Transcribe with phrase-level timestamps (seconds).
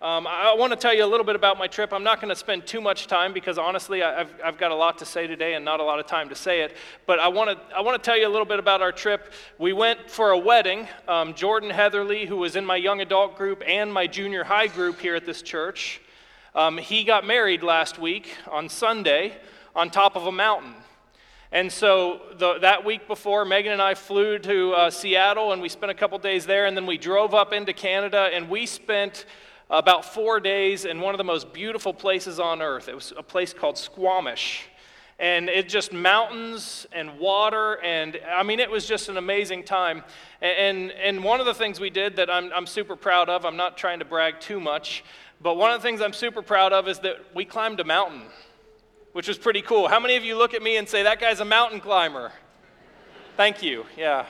[0.00, 1.92] Um, I want to tell you a little bit about my trip.
[1.92, 4.98] I'm not going to spend too much time because honestly, I've, I've got a lot
[4.98, 6.76] to say today and not a lot of time to say it.
[7.04, 9.32] But I want to, I want to tell you a little bit about our trip.
[9.58, 10.86] We went for a wedding.
[11.08, 15.00] Um, Jordan Heatherly, who was in my young adult group and my junior high group
[15.00, 16.00] here at this church,
[16.54, 19.36] um, he got married last week on Sunday
[19.74, 20.74] on top of a mountain.
[21.50, 25.68] And so the, that week before, Megan and I flew to uh, Seattle and we
[25.68, 29.24] spent a couple days there, and then we drove up into Canada and we spent
[29.70, 32.88] about four days in one of the most beautiful places on earth.
[32.88, 34.66] It was a place called Squamish.
[35.20, 40.04] And it just mountains and water, and I mean, it was just an amazing time.
[40.40, 43.56] And, and one of the things we did that I'm, I'm super proud of, I'm
[43.56, 45.02] not trying to brag too much,
[45.42, 48.22] but one of the things I'm super proud of is that we climbed a mountain,
[49.12, 49.88] which was pretty cool.
[49.88, 52.30] How many of you look at me and say, that guy's a mountain climber?
[53.36, 53.86] Thank you.
[53.96, 54.24] Yeah,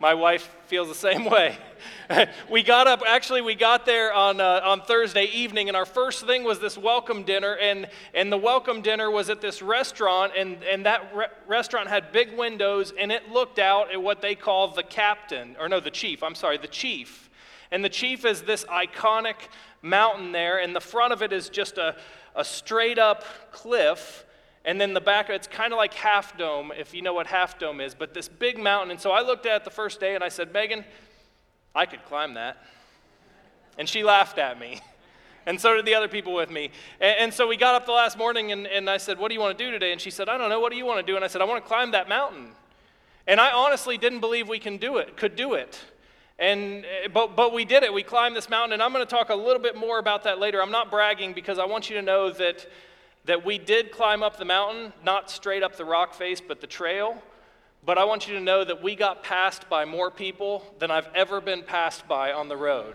[0.00, 1.58] my wife feels the same way.
[2.50, 6.24] we got up, actually, we got there on, uh, on Thursday evening, and our first
[6.24, 7.54] thing was this welcome dinner.
[7.56, 12.12] And, and the welcome dinner was at this restaurant, and, and that re- restaurant had
[12.12, 15.90] big windows, and it looked out at what they call the captain, or no, the
[15.90, 17.28] chief, I'm sorry, the chief.
[17.70, 19.36] And the chief is this iconic
[19.82, 21.94] mountain there, and the front of it is just a,
[22.34, 24.24] a straight up cliff
[24.64, 27.58] and then the back, it's kind of like Half Dome, if you know what Half
[27.58, 28.90] Dome is, but this big mountain.
[28.90, 30.84] And so I looked at it the first day and I said, Megan,
[31.74, 32.58] I could climb that.
[33.78, 34.80] And she laughed at me.
[35.46, 36.70] And so did the other people with me.
[37.00, 39.34] And, and so we got up the last morning and, and I said, What do
[39.34, 39.90] you want to do today?
[39.90, 40.60] And she said, I don't know.
[40.60, 41.16] What do you want to do?
[41.16, 42.50] And I said, I want to climb that mountain.
[43.26, 45.78] And I honestly didn't believe we can do it, could do it.
[46.38, 47.92] And, eh, but, but we did it.
[47.92, 48.74] We climbed this mountain.
[48.74, 50.60] And I'm going to talk a little bit more about that later.
[50.62, 52.66] I'm not bragging because I want you to know that
[53.24, 56.66] that we did climb up the mountain, not straight up the rock face, but the
[56.66, 57.22] trail.
[57.84, 61.08] But I want you to know that we got passed by more people than I've
[61.14, 62.94] ever been passed by on the road.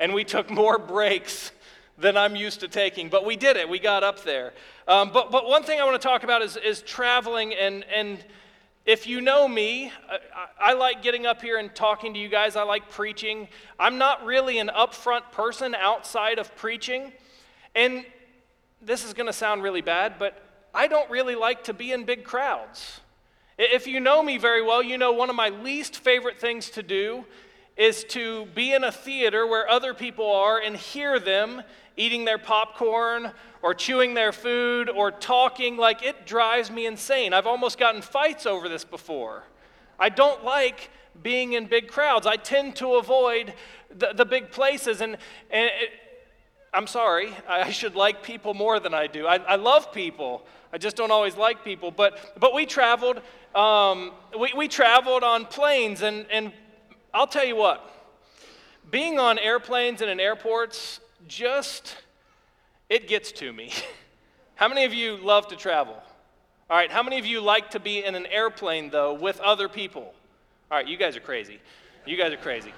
[0.00, 1.52] And we took more breaks
[1.96, 3.08] than I'm used to taking.
[3.08, 4.52] But we did it, we got up there.
[4.86, 7.54] Um, but, but one thing I want to talk about is, is traveling.
[7.54, 8.24] And, and
[8.86, 12.56] if you know me, I, I like getting up here and talking to you guys,
[12.56, 13.48] I like preaching.
[13.78, 17.12] I'm not really an upfront person outside of preaching.
[17.74, 18.04] And
[18.80, 20.42] this is going to sound really bad, but
[20.74, 23.00] I don't really like to be in big crowds.
[23.58, 26.82] If you know me very well, you know one of my least favorite things to
[26.82, 27.24] do
[27.76, 31.62] is to be in a theater where other people are and hear them
[31.96, 37.32] eating their popcorn or chewing their food or talking like it drives me insane.
[37.32, 39.44] I've almost gotten fights over this before.
[39.98, 40.90] I don't like
[41.22, 42.26] being in big crowds.
[42.26, 43.54] I tend to avoid
[43.90, 45.16] the, the big places and,
[45.50, 45.70] and
[46.72, 49.26] I'm sorry, I should like people more than I do.
[49.26, 50.44] I, I love people.
[50.72, 51.90] I just don't always like people.
[51.90, 53.22] But, but we traveled,
[53.54, 56.52] um, we, we traveled on planes, and, and
[57.14, 57.90] I'll tell you what,
[58.90, 61.96] being on airplanes and in airports just,
[62.88, 63.72] it gets to me.
[64.56, 65.96] How many of you love to travel?
[66.70, 69.68] All right, how many of you like to be in an airplane, though, with other
[69.68, 70.12] people?
[70.70, 71.60] All right, you guys are crazy.
[72.04, 72.74] You guys are crazy.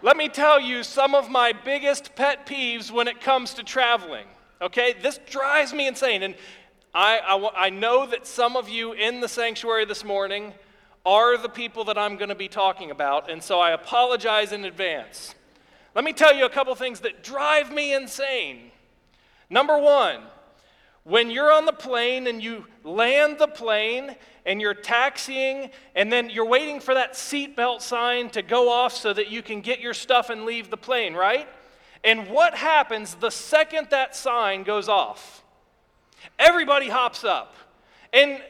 [0.00, 4.26] Let me tell you some of my biggest pet peeves when it comes to traveling.
[4.62, 6.22] Okay, this drives me insane.
[6.22, 6.36] And
[6.94, 10.54] I, I, I know that some of you in the sanctuary this morning
[11.04, 14.64] are the people that I'm going to be talking about, and so I apologize in
[14.64, 15.34] advance.
[15.96, 18.70] Let me tell you a couple things that drive me insane.
[19.50, 20.20] Number one,
[21.08, 24.14] when you're on the plane and you land the plane
[24.44, 29.14] and you're taxiing and then you're waiting for that seatbelt sign to go off so
[29.14, 31.48] that you can get your stuff and leave the plane, right?
[32.04, 35.42] And what happens the second that sign goes off?
[36.38, 37.54] Everybody hops up.
[38.12, 38.42] And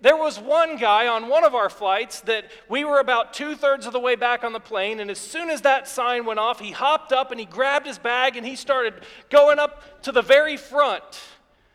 [0.00, 3.86] there was one guy on one of our flights that we were about two thirds
[3.86, 6.60] of the way back on the plane, and as soon as that sign went off,
[6.60, 8.94] he hopped up and he grabbed his bag and he started
[9.30, 11.02] going up to the very front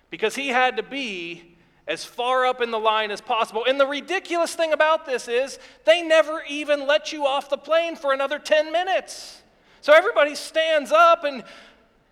[0.09, 3.66] because he had to be as far up in the line as possible.
[3.68, 7.96] And the ridiculous thing about this is they never even let you off the plane
[7.96, 9.42] for another 10 minutes.
[9.81, 11.44] So everybody stands up and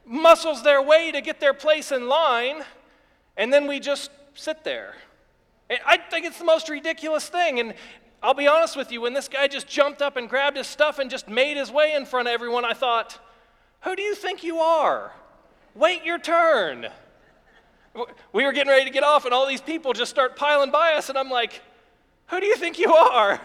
[0.03, 2.64] muscles their way to get their place in line,
[3.35, 4.96] and then we just sit there.
[5.70, 7.59] And I think it's the most ridiculous thing.
[7.59, 7.76] And
[8.23, 10.97] I'll be honest with you, when this guy just jumped up and grabbed his stuff
[10.97, 13.20] and just made his way in front of everyone, I thought,
[13.82, 15.11] who do you think you are?
[15.76, 16.88] Wait your turn
[18.34, 20.93] we were getting ready to get off, and all these people just start piling by
[20.93, 21.61] us, and I'm like,
[22.28, 23.39] who do you think you are?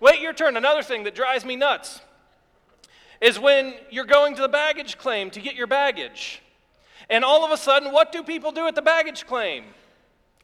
[0.00, 0.56] Wait your turn.
[0.56, 2.00] Another thing that drives me nuts
[3.20, 6.42] is when you're going to the baggage claim to get your baggage.
[7.08, 9.64] And all of a sudden, what do people do at the baggage claim?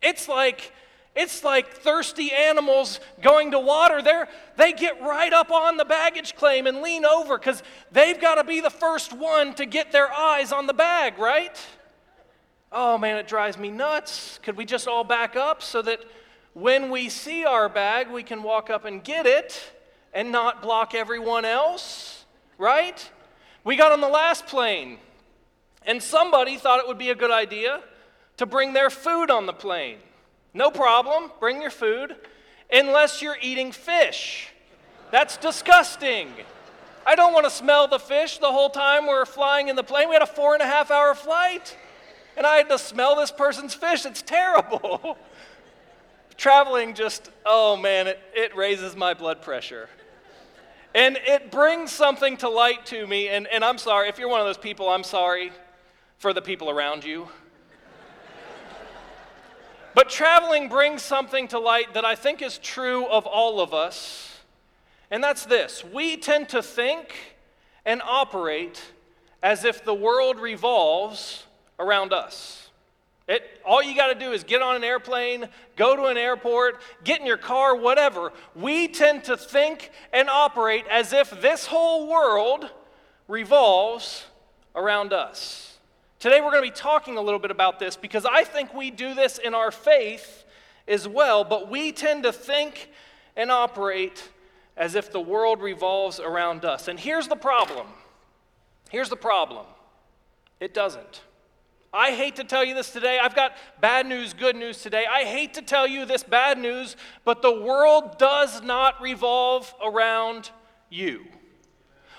[0.01, 0.73] It's like
[1.15, 4.01] It's like thirsty animals going to water.
[4.01, 8.37] They're, they get right up on the baggage claim and lean over because they've got
[8.37, 11.59] to be the first one to get their eyes on the bag, right?
[12.75, 14.41] Oh man, it drives me nuts.
[14.43, 16.01] Could we just all back up so that
[16.55, 19.73] when we see our bag, we can walk up and get it
[20.15, 22.25] and not block everyone else,
[22.57, 23.11] right?
[23.63, 24.99] We got on the last plane,
[25.85, 27.83] and somebody thought it would be a good idea
[28.39, 29.99] to bring their food on the plane.
[30.55, 32.17] No problem, bring your food,
[32.73, 34.49] unless you're eating fish.
[35.11, 36.29] That's disgusting.
[37.07, 40.09] I don't want to smell the fish the whole time we're flying in the plane.
[40.09, 41.77] We had a four and a half hour flight,
[42.37, 44.07] and I had to smell this person's fish.
[44.07, 45.19] It's terrible.
[46.37, 49.89] Traveling just, oh man, it, it raises my blood pressure.
[50.95, 54.41] And it brings something to light to me, and, and I'm sorry, if you're one
[54.41, 55.53] of those people, I'm sorry
[56.19, 57.29] for the people around you.
[59.95, 64.41] But traveling brings something to light that I think is true of all of us,
[65.11, 67.15] and that's this we tend to think
[67.85, 68.83] and operate
[69.43, 71.45] as if the world revolves
[71.83, 72.71] around us.
[73.29, 76.81] It, all you got to do is get on an airplane, go to an airport,
[77.05, 78.33] get in your car, whatever.
[78.55, 82.69] We tend to think and operate as if this whole world
[83.29, 84.27] revolves
[84.75, 85.79] around us.
[86.19, 88.91] Today we're going to be talking a little bit about this because I think we
[88.91, 90.45] do this in our faith
[90.89, 92.91] as well, but we tend to think
[93.37, 94.29] and operate
[94.77, 96.89] as if the world revolves around us.
[96.89, 97.87] And here's the problem.
[98.91, 99.67] Here's the problem.
[100.61, 101.23] It doesn't.
[101.95, 103.19] I hate to tell you this today.
[103.23, 105.05] I've got bad news, good news today.
[105.05, 110.51] I hate to tell you this bad news, but the world does not revolve around
[110.89, 111.27] you.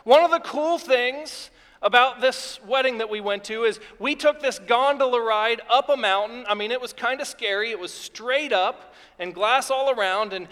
[0.04, 1.50] One of the cool things
[1.82, 5.98] about this wedding that we went to is we took this gondola ride up a
[5.98, 6.46] mountain.
[6.48, 7.72] I mean, it was kind of scary.
[7.72, 10.34] It was straight up and glass all around.
[10.34, 10.48] And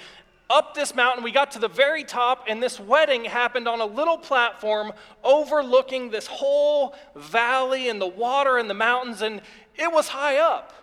[0.51, 3.86] up this mountain, we got to the very top, and this wedding happened on a
[3.86, 4.92] little platform
[5.24, 9.42] overlooking this whole valley and the water and the mountains, and
[9.75, 10.74] it was high up.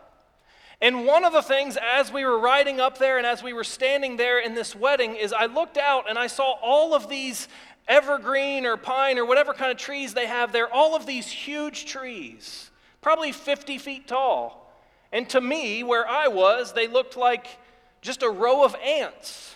[0.81, 3.65] And one of the things as we were riding up there and as we were
[3.65, 7.49] standing there in this wedding is I looked out and I saw all of these
[7.89, 11.87] evergreen or pine or whatever kind of trees they have there, all of these huge
[11.87, 12.71] trees,
[13.01, 14.73] probably 50 feet tall.
[15.11, 17.59] And to me, where I was, they looked like
[18.01, 19.48] just a row of ants.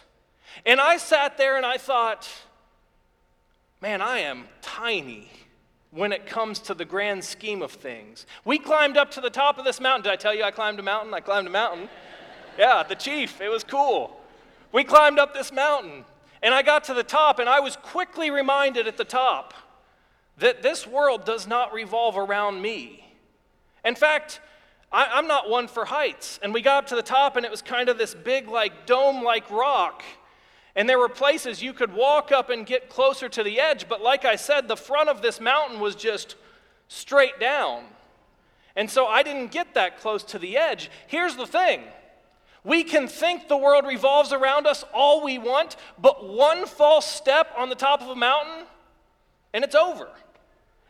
[0.65, 2.29] And I sat there and I thought,
[3.81, 5.31] man, I am tiny
[5.91, 8.27] when it comes to the grand scheme of things.
[8.45, 10.05] We climbed up to the top of this mountain.
[10.05, 11.13] Did I tell you I climbed a mountain?
[11.13, 11.89] I climbed a mountain.
[12.59, 13.41] Yeah, the chief.
[13.41, 14.19] It was cool.
[14.73, 16.05] We climbed up this mountain.
[16.43, 19.55] And I got to the top, and I was quickly reminded at the top
[20.39, 23.15] that this world does not revolve around me.
[23.85, 24.41] In fact,
[24.91, 26.41] I, am not one for heights.
[26.43, 28.87] And we got up to the top, and it was kind of this big, like
[28.87, 30.03] dome like rock.
[30.75, 34.01] And there were places you could walk up and get closer to the edge, but
[34.01, 36.37] like I said, the front of this mountain was just
[36.89, 37.85] straight down.
[38.75, 40.91] And so I didn't get that close to the edge.
[41.07, 41.83] Here's the thing
[42.65, 47.53] we can think the world revolves around us all we want, but one false step
[47.57, 48.67] on the top of a mountain,
[49.53, 50.09] and it's over.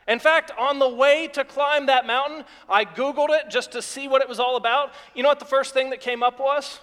[0.06, 4.08] In fact, on the way to climb that mountain, I Googled it just to see
[4.08, 4.92] what it was all about.
[5.14, 6.80] You know what the first thing that came up was?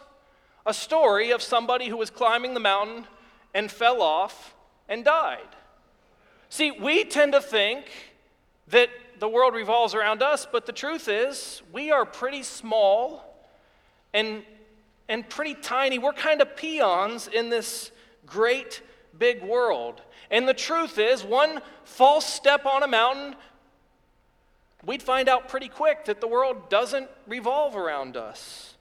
[0.66, 3.08] A story of somebody who was climbing the mountain
[3.54, 4.56] and fell off
[4.88, 5.40] and died.
[6.50, 7.86] See, we tend to think
[8.68, 8.90] that
[9.20, 13.24] the world revolves around us, but the truth is, we are pretty small
[14.14, 14.44] and
[15.10, 15.98] and pretty tiny.
[15.98, 17.92] We're kind of peons in this
[18.26, 18.82] great
[19.18, 20.02] big world.
[20.32, 23.36] And the truth is, one false step on a mountain,
[24.86, 28.76] we'd find out pretty quick that the world doesn't revolve around us.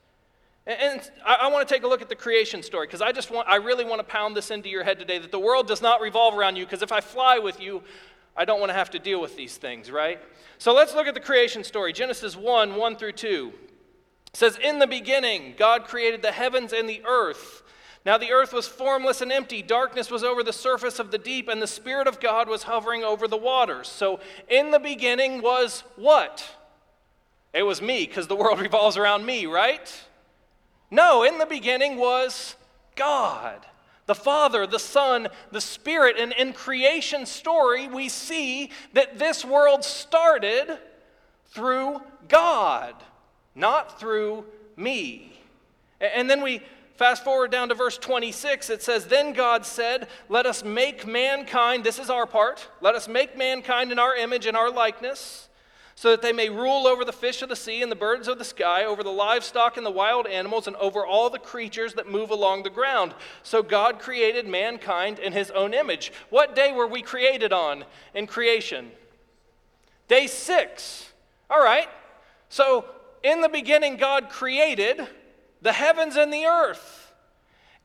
[0.67, 3.47] And I want to take a look at the creation story because I just want,
[3.47, 5.99] I really want to pound this into your head today that the world does not
[5.99, 7.81] revolve around you because if I fly with you,
[8.37, 10.19] I don't want to have to deal with these things, right?
[10.59, 13.53] So let's look at the creation story Genesis 1 1 through 2.
[14.27, 17.63] It says, In the beginning, God created the heavens and the earth.
[18.05, 19.61] Now the earth was formless and empty.
[19.61, 23.03] Darkness was over the surface of the deep, and the Spirit of God was hovering
[23.03, 23.87] over the waters.
[23.87, 26.55] So in the beginning was what?
[27.53, 30.08] It was me, because the world revolves around me, right?
[30.91, 32.55] No, in the beginning was
[32.95, 33.65] God.
[34.05, 36.17] The Father, the Son, the Spirit.
[36.17, 40.79] And in creation story, we see that this world started
[41.51, 42.95] through God
[43.59, 45.33] not through me.
[45.99, 46.61] And then we
[46.95, 48.69] fast forward down to verse 26.
[48.69, 53.07] It says, Then God said, Let us make mankind, this is our part, let us
[53.07, 55.48] make mankind in our image and our likeness,
[55.99, 58.37] so that they may rule over the fish of the sea and the birds of
[58.37, 62.09] the sky, over the livestock and the wild animals, and over all the creatures that
[62.09, 63.13] move along the ground.
[63.43, 66.13] So God created mankind in his own image.
[66.29, 68.91] What day were we created on in creation?
[70.07, 71.11] Day six.
[71.49, 71.89] All right.
[72.47, 72.85] So
[73.21, 75.05] in the beginning, God created
[75.61, 77.11] the heavens and the earth.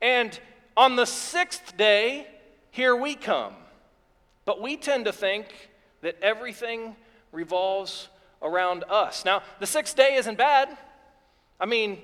[0.01, 0.39] And
[0.77, 2.27] on the sixth day,
[2.71, 3.55] here we come.
[4.45, 5.47] But we tend to think
[5.99, 6.95] that everything
[7.35, 8.09] revolves
[8.41, 9.25] around us.
[9.25, 10.75] Now, the sixth day isn't bad.
[11.59, 12.01] I mean,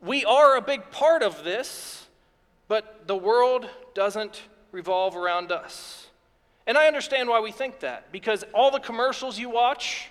[0.00, 2.06] we are a big part of this,
[2.68, 6.06] but the world doesn't revolve around us.
[6.66, 10.10] And I understand why we think that, because all the commercials you watch,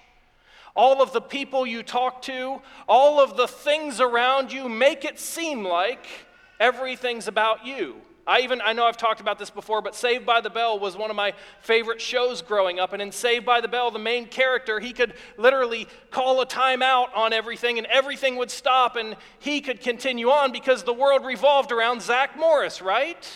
[0.75, 5.19] all of the people you talk to, all of the things around you make it
[5.19, 6.05] seem like
[6.59, 7.95] everything's about you.
[8.27, 10.95] I even, I know I've talked about this before, but Saved by the Bell was
[10.95, 12.93] one of my favorite shows growing up.
[12.93, 17.15] And in Saved by the Bell, the main character, he could literally call a timeout
[17.15, 21.71] on everything and everything would stop and he could continue on because the world revolved
[21.71, 23.27] around Zach Morris, right?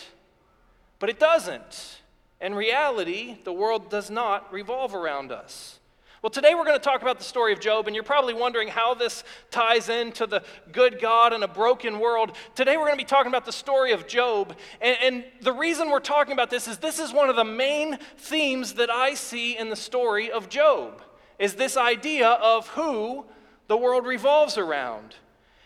[0.98, 1.98] But it doesn't.
[2.40, 5.80] In reality, the world does not revolve around us.
[6.22, 8.68] Well, today we're going to talk about the story of Job, and you're probably wondering
[8.68, 10.42] how this ties into the
[10.72, 12.32] good God and a broken world.
[12.54, 15.90] Today we're going to be talking about the story of Job, and, and, the reason
[15.90, 19.58] we're talking about this is this is one of the main themes that I see
[19.58, 21.02] in the story of Job,
[21.38, 23.26] is this idea of who
[23.66, 25.16] the world revolves around.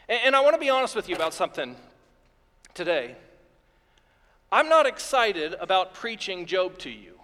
[0.08, 1.76] And, and I want to be honest with you about something
[2.74, 3.14] today.
[4.50, 7.14] I'm not excited about preaching Job to you.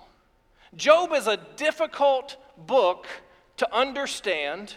[0.76, 3.06] Job is a difficult book
[3.56, 4.74] to understand,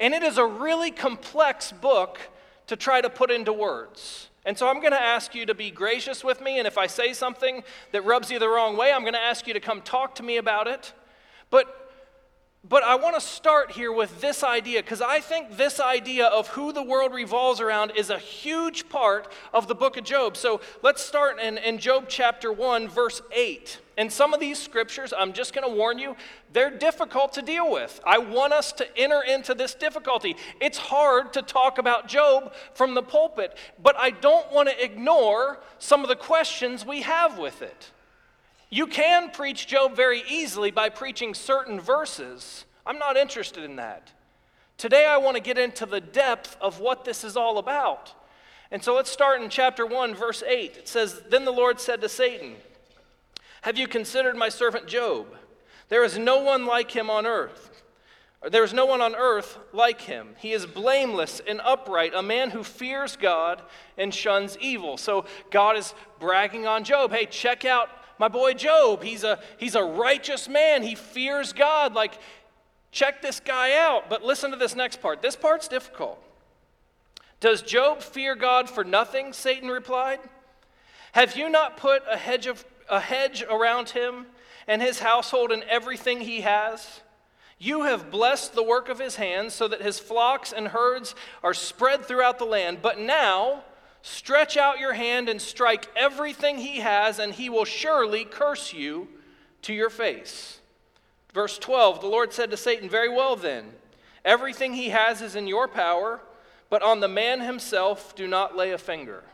[0.00, 2.18] and it is a really complex book
[2.66, 4.28] to try to put into words.
[4.46, 6.86] And so I'm going to ask you to be gracious with me, and if I
[6.86, 9.80] say something that rubs you the wrong way, I'm going to ask you to come
[9.80, 10.92] talk to me about it.
[11.50, 11.83] But
[12.66, 16.48] but I want to start here with this idea because I think this idea of
[16.48, 20.36] who the world revolves around is a huge part of the book of Job.
[20.36, 23.80] So let's start in, in Job chapter 1, verse 8.
[23.98, 26.16] And some of these scriptures, I'm just going to warn you,
[26.52, 28.00] they're difficult to deal with.
[28.04, 30.34] I want us to enter into this difficulty.
[30.58, 35.60] It's hard to talk about Job from the pulpit, but I don't want to ignore
[35.78, 37.90] some of the questions we have with it.
[38.74, 42.64] You can preach Job very easily by preaching certain verses.
[42.84, 44.10] I'm not interested in that.
[44.78, 48.12] Today, I want to get into the depth of what this is all about.
[48.72, 50.76] And so let's start in chapter 1, verse 8.
[50.76, 52.56] It says, Then the Lord said to Satan,
[53.62, 55.28] Have you considered my servant Job?
[55.88, 57.70] There is no one like him on earth.
[58.50, 60.34] There is no one on earth like him.
[60.38, 63.62] He is blameless and upright, a man who fears God
[63.96, 64.96] and shuns evil.
[64.96, 67.12] So God is bragging on Job.
[67.12, 70.82] Hey, check out my boy Job, he's a, he's a righteous man.
[70.82, 71.94] He fears God.
[71.94, 72.18] Like,
[72.92, 74.08] check this guy out.
[74.08, 75.22] But listen to this next part.
[75.22, 76.22] This part's difficult.
[77.40, 79.32] Does Job fear God for nothing?
[79.32, 80.20] Satan replied.
[81.12, 84.26] Have you not put a hedge, of, a hedge around him
[84.66, 87.00] and his household and everything he has?
[87.58, 91.54] You have blessed the work of his hands so that his flocks and herds are
[91.54, 92.78] spread throughout the land.
[92.82, 93.64] But now,
[94.06, 99.08] Stretch out your hand and strike everything he has, and he will surely curse you
[99.62, 100.60] to your face.
[101.32, 103.72] Verse 12 The Lord said to Satan, Very well then,
[104.22, 106.20] everything he has is in your power,
[106.68, 109.24] but on the man himself do not lay a finger.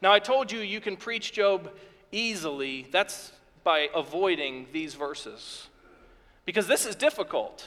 [0.00, 1.72] Now, I told you you can preach Job
[2.12, 2.86] easily.
[2.92, 3.32] That's
[3.64, 5.66] by avoiding these verses.
[6.44, 7.66] Because this is difficult.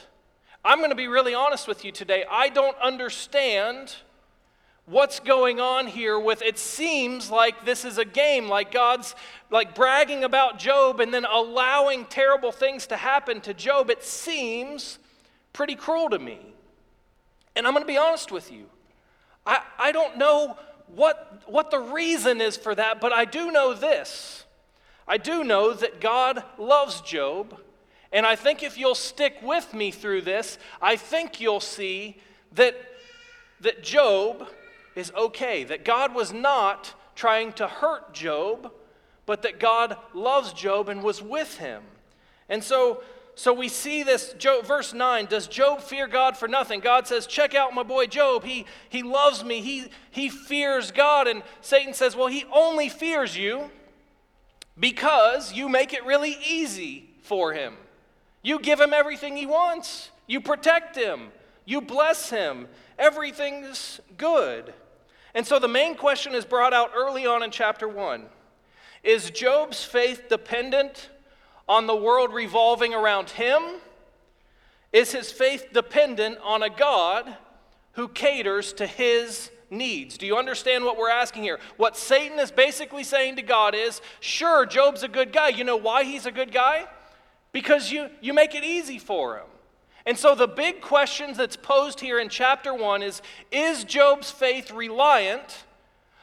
[0.64, 2.24] I'm going to be really honest with you today.
[2.30, 3.96] I don't understand
[4.86, 9.14] what's going on here with it seems like this is a game like god's
[9.50, 13.88] like bragging about job and then allowing terrible things to happen to job.
[13.88, 14.98] It seems
[15.52, 16.38] pretty cruel to me.
[17.56, 18.66] And i'm going to be honest with you.
[19.46, 20.56] I, I don't know
[20.94, 24.44] what, what the reason is for that but i do know this.
[25.06, 27.58] I do know that god loves job
[28.12, 32.18] and i think if you'll stick with me through this i think you'll see
[32.52, 32.74] that
[33.60, 34.48] that job
[34.94, 38.72] is okay, that God was not trying to hurt Job,
[39.26, 41.82] but that God loves Job and was with him.
[42.48, 43.02] And so,
[43.34, 46.80] so we see this, Job, verse 9, does Job fear God for nothing?
[46.80, 48.44] God says, check out my boy Job.
[48.44, 49.60] He, he loves me.
[49.60, 51.26] He, he fears God.
[51.26, 53.70] And Satan says, well, he only fears you
[54.78, 57.74] because you make it really easy for him.
[58.42, 60.10] You give him everything he wants.
[60.26, 61.28] You protect him.
[61.64, 62.68] You bless him.
[62.98, 64.74] Everything's good.
[65.34, 68.24] And so the main question is brought out early on in chapter 1
[69.02, 71.10] Is Job's faith dependent
[71.68, 73.62] on the world revolving around him?
[74.94, 77.36] is his faith dependent on a God
[77.92, 80.16] who caters to his needs?
[80.16, 81.58] Do you understand what we're asking here?
[81.76, 85.48] What Satan is basically saying to God is sure, Job's a good guy.
[85.48, 86.86] You know why he's a good guy?
[87.50, 89.46] Because you, you make it easy for him.
[90.06, 94.70] And so the big question that's posed here in chapter 1 is Is Job's faith
[94.70, 95.64] reliant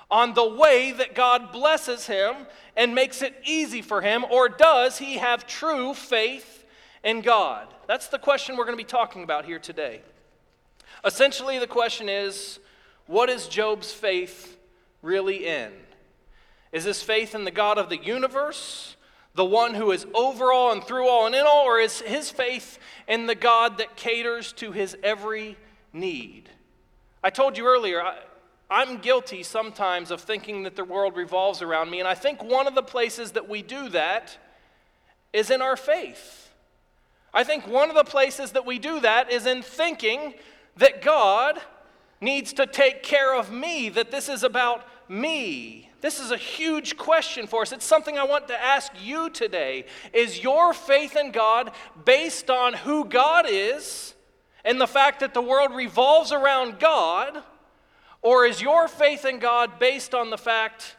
[0.09, 2.35] on the way that God blesses him
[2.75, 6.65] and makes it easy for him, or does he have true faith
[7.03, 7.67] in God?
[7.87, 10.01] That's the question we're going to be talking about here today.
[11.03, 12.59] Essentially, the question is
[13.07, 14.57] what is Job's faith
[15.01, 15.71] really in?
[16.71, 18.95] Is his faith in the God of the universe,
[19.33, 22.29] the one who is over all and through all and in all, or is his
[22.29, 25.57] faith in the God that caters to his every
[25.93, 26.49] need?
[27.23, 28.03] I told you earlier,
[28.69, 32.67] I'm guilty sometimes of thinking that the world revolves around me, and I think one
[32.67, 34.37] of the places that we do that
[35.33, 36.49] is in our faith.
[37.33, 40.33] I think one of the places that we do that is in thinking
[40.77, 41.61] that God
[42.19, 45.90] needs to take care of me, that this is about me.
[46.01, 47.71] This is a huge question for us.
[47.71, 49.85] It's something I want to ask you today.
[50.13, 51.71] Is your faith in God
[52.05, 54.15] based on who God is
[54.65, 57.43] and the fact that the world revolves around God?
[58.23, 60.95] Or is your faith in God based on the fact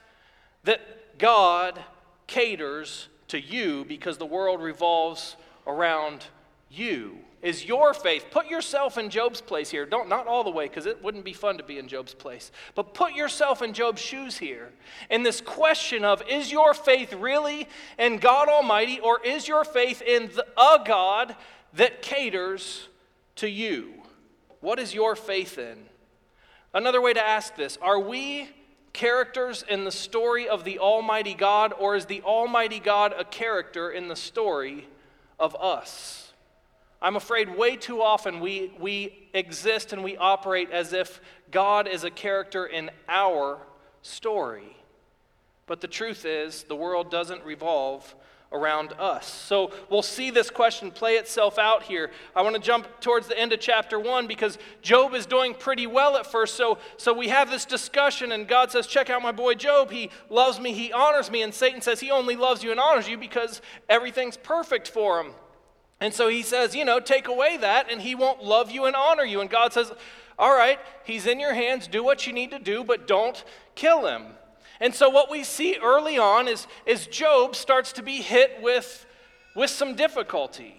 [0.65, 1.83] that God
[2.27, 6.25] caters to you because the world revolves around
[6.73, 7.19] you?
[7.43, 9.85] Is your faith, put yourself in Job's place here.
[9.85, 12.53] Don't, not all the way, because it wouldn't be fun to be in Job's place,
[12.77, 14.71] but put yourself in Job's shoes here.
[15.11, 17.67] In this question of, is your faith really
[17.99, 21.35] in God Almighty, or is your faith in the, a God
[21.75, 22.87] that caters
[23.37, 23.95] to you?
[24.61, 25.79] What is your faith in?
[26.73, 28.49] Another way to ask this are we
[28.93, 33.91] characters in the story of the Almighty God, or is the Almighty God a character
[33.91, 34.87] in the story
[35.41, 36.22] of us?
[37.03, 42.05] I'm afraid way too often we, we exist and we operate as if God is
[42.05, 43.59] a character in our
[44.03, 44.77] story.
[45.67, 48.15] But the truth is, the world doesn't revolve
[48.53, 49.27] around us.
[49.27, 52.11] So we'll see this question play itself out here.
[52.37, 55.87] I want to jump towards the end of chapter 1 because Job is doing pretty
[55.87, 56.55] well at first.
[56.55, 59.91] So, so we have this discussion, and God says, Check out my boy Job.
[59.91, 61.43] He loves me, he honors me.
[61.43, 65.33] And Satan says, He only loves you and honors you because everything's perfect for him.
[66.03, 68.97] And so he says, You know, take away that, and he won't love you and
[68.97, 69.41] honor you.
[69.41, 69.93] And God says,
[70.37, 71.87] All right, he's in your hands.
[71.87, 73.43] Do what you need to do, but don't
[73.77, 74.25] kill him.
[74.81, 79.07] And so, what we see early on is, is Job starts to be hit with,
[79.55, 80.75] with some difficulty.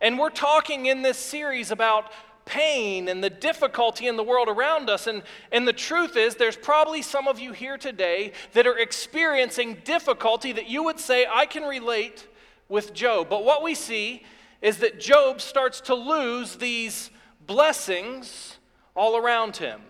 [0.00, 2.10] And we're talking in this series about
[2.44, 5.06] pain and the difficulty in the world around us.
[5.06, 9.76] And, and the truth is, there's probably some of you here today that are experiencing
[9.84, 12.26] difficulty that you would say, I can relate
[12.68, 13.28] with Job.
[13.30, 14.24] But what we see
[14.60, 17.10] is that Job starts to lose these
[17.46, 18.58] blessings
[18.94, 19.80] all around him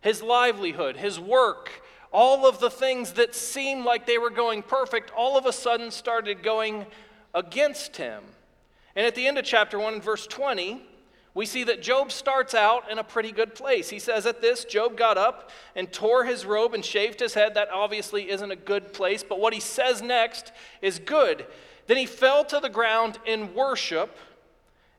[0.00, 5.10] his livelihood, his work, all of the things that seemed like they were going perfect
[5.16, 6.84] all of a sudden started going
[7.34, 8.22] against him.
[8.94, 10.82] And at the end of chapter 1, verse 20,
[11.34, 13.90] we see that Job starts out in a pretty good place.
[13.90, 17.54] He says, At this, Job got up and tore his robe and shaved his head.
[17.54, 21.46] That obviously isn't a good place, but what he says next is good.
[21.86, 24.16] Then he fell to the ground in worship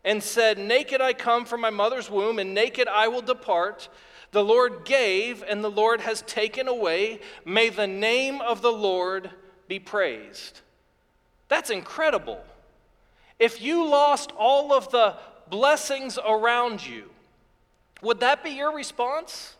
[0.03, 3.89] and said, Naked I come from my mother's womb, and naked I will depart.
[4.31, 7.19] The Lord gave, and the Lord has taken away.
[7.43, 9.31] May the name of the Lord
[9.67, 10.61] be praised.
[11.47, 12.43] That's incredible.
[13.39, 15.15] If you lost all of the
[15.49, 17.09] blessings around you,
[18.01, 19.55] would that be your response?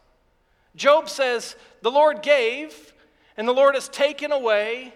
[0.76, 2.94] Job says, The Lord gave,
[3.38, 4.94] and the Lord has taken away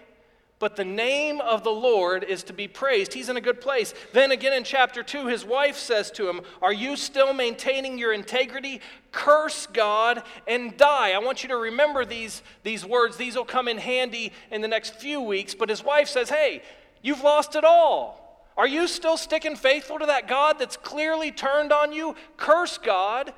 [0.60, 3.14] but the name of the Lord is to be praised.
[3.14, 3.94] He's in a good place.
[4.12, 8.12] Then again in chapter 2, his wife says to him, Are you still maintaining your
[8.12, 8.82] integrity?
[9.10, 11.12] Curse God and die.
[11.12, 13.16] I want you to remember these, these words.
[13.16, 15.54] These will come in handy in the next few weeks.
[15.54, 16.62] But his wife says, Hey,
[17.00, 18.44] you've lost it all.
[18.58, 22.14] Are you still sticking faithful to that God that's clearly turned on you?
[22.36, 23.32] Curse God,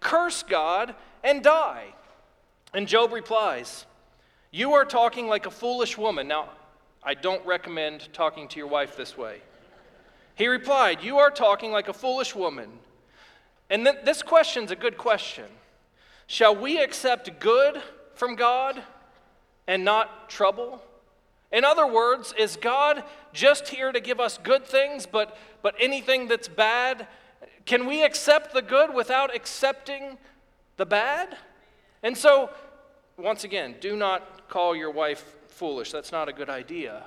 [0.00, 1.88] curse God, and die.
[2.72, 3.84] And Job replies,
[4.50, 6.26] You are talking like a foolish woman.
[6.26, 6.48] Now,
[7.04, 9.40] I don't recommend talking to your wife this way.
[10.34, 12.70] He replied, You are talking like a foolish woman.
[13.68, 15.46] And th- this question's a good question.
[16.26, 17.82] Shall we accept good
[18.14, 18.82] from God
[19.66, 20.82] and not trouble?
[21.50, 26.28] In other words, is God just here to give us good things, but, but anything
[26.28, 27.06] that's bad?
[27.66, 30.18] Can we accept the good without accepting
[30.76, 31.36] the bad?
[32.02, 32.50] And so,
[33.18, 35.92] once again, do not call your wife foolish.
[35.92, 37.04] That's not a good idea.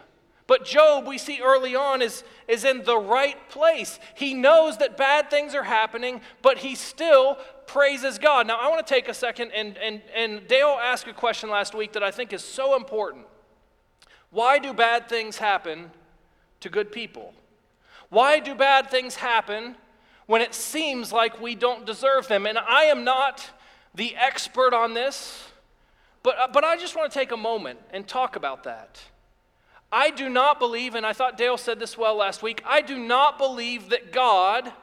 [0.47, 3.99] But Job, we see early on, is, is in the right place.
[4.13, 8.45] He knows that bad things are happening, but he still praises God.
[8.45, 11.73] Now, I want to take a second, and, and, and Dale asked a question last
[11.73, 13.25] week that I think is so important.
[14.29, 15.89] Why do bad things happen
[16.59, 17.33] to good people?
[18.09, 19.75] Why do bad things happen
[20.27, 22.45] when it seems like we don't deserve them?
[22.45, 23.49] And I am not
[23.95, 25.47] the expert on this,
[26.25, 28.99] but, uh, but I just want to take a moment and talk about that.
[29.91, 32.97] I do not believe, and I thought Dale said this well last week, I do
[32.97, 34.73] not believe that God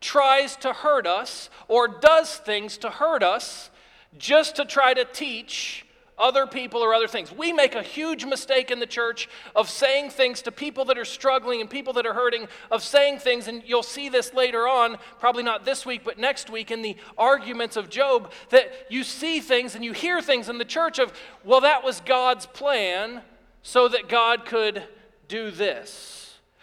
[0.00, 3.70] tries to hurt us or does things to hurt us
[4.18, 5.86] just to try to teach
[6.20, 7.32] other people or other things.
[7.32, 11.04] We make a huge mistake in the church of saying things to people that are
[11.04, 14.98] struggling and people that are hurting, of saying things, and you'll see this later on,
[15.18, 19.40] probably not this week, but next week in the arguments of Job, that you see
[19.40, 21.12] things and you hear things in the church of,
[21.44, 23.22] well, that was God's plan
[23.62, 24.82] so that God could
[25.28, 26.19] do this.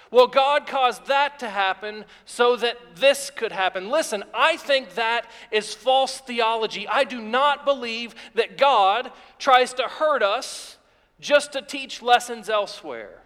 [0.09, 3.89] Well, God caused that to happen so that this could happen.
[3.89, 6.87] Listen, I think that is false theology.
[6.87, 10.77] I do not believe that God tries to hurt us
[11.19, 13.21] just to teach lessons elsewhere.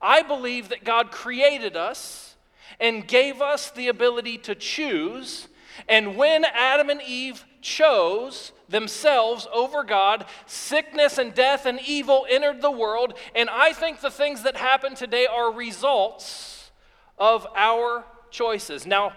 [0.00, 2.36] I believe that God created us
[2.80, 5.48] and gave us the ability to choose.
[5.88, 12.62] And when Adam and Eve chose themselves over God, sickness and death and evil entered
[12.62, 13.14] the world.
[13.34, 16.70] And I think the things that happen today are results
[17.18, 18.86] of our choices.
[18.86, 19.12] Now,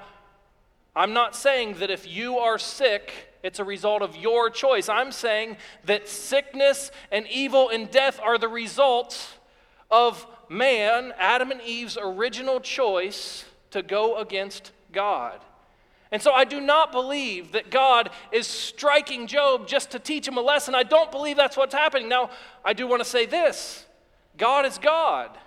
[0.95, 4.89] I'm not saying that if you are sick, it's a result of your choice.
[4.89, 9.33] I'm saying that sickness and evil and death are the results
[9.91, 15.39] of man, Adam and Eve's original choice to go against God.
[16.11, 20.37] And so I do not believe that God is striking Job just to teach him
[20.37, 20.73] a lesson.
[20.73, 22.07] I don't believe that's what's happening.
[22.07, 22.29] Now,
[22.63, 23.85] I do want to say this
[24.37, 25.37] God is God.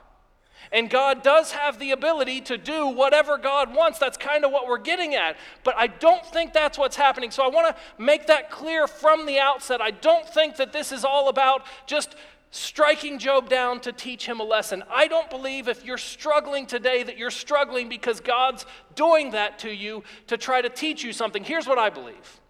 [0.72, 3.98] And God does have the ability to do whatever God wants.
[3.98, 5.36] That's kind of what we're getting at.
[5.64, 7.32] But I don't think that's what's happening.
[7.32, 9.80] So I want to make that clear from the outset.
[9.80, 12.14] I don't think that this is all about just
[12.50, 14.82] striking Job down to teach him a lesson.
[14.90, 19.70] I don't believe if you're struggling today that you're struggling because God's doing that to
[19.70, 21.44] you to try to teach you something.
[21.44, 22.40] Here's what I believe.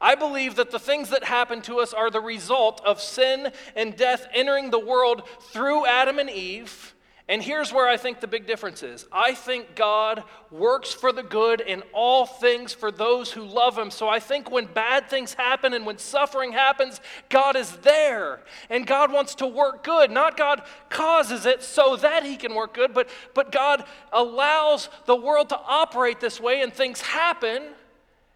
[0.00, 3.94] I believe that the things that happen to us are the result of sin and
[3.94, 6.94] death entering the world through Adam and Eve
[7.32, 11.22] and here's where I think the big difference is I think God works for the
[11.22, 13.90] good in all things for those who love Him.
[13.90, 18.40] So I think when bad things happen and when suffering happens, God is there.
[18.68, 20.10] And God wants to work good.
[20.10, 25.16] Not God causes it so that He can work good, but, but God allows the
[25.16, 27.62] world to operate this way and things happen.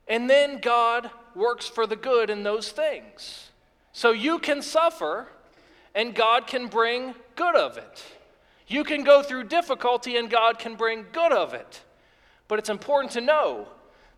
[0.08, 3.50] And then God works for the good in those things.
[3.92, 5.28] So you can suffer
[5.94, 8.02] and God can bring good of it.
[8.66, 11.82] You can go through difficulty and God can bring good of it.
[12.48, 13.68] But it's important to know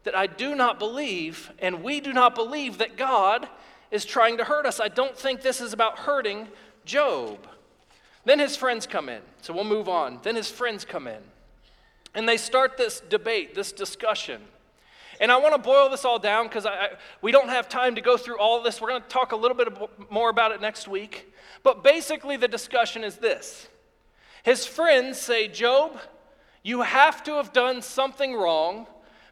[0.05, 3.49] that I do not believe, and we do not believe, that God
[3.91, 4.81] is trying to hurt us.
[4.81, 6.49] I don't think this is about hurting
[6.85, 7.47] Job.
[8.25, 9.21] Then his friends come in.
[9.43, 10.21] So we'll move on.
[10.23, 11.21] Then his friends come in.
[12.15, 14.43] And they start this debate, this discussion.
[15.21, 16.67] And I want to boil this all down because
[17.23, 18.81] we don't have time to go through all this.
[18.81, 19.69] We're going to talk a little bit
[20.11, 21.33] more about it next week.
[21.63, 23.69] But basically, the discussion is this
[24.43, 25.99] his friends say, Job,
[26.63, 28.87] you have to have done something wrong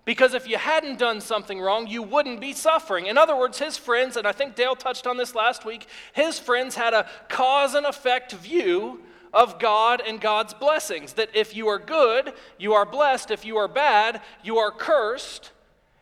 [0.06, 3.06] because if you hadn't done something wrong, you wouldn't be suffering.
[3.06, 6.38] In other words, his friends, and I think Dale touched on this last week, his
[6.38, 11.14] friends had a cause and effect view of God and God's blessings.
[11.14, 13.32] That if you are good, you are blessed.
[13.32, 15.50] If you are bad, you are cursed.